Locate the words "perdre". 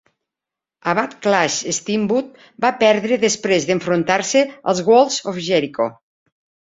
2.81-3.19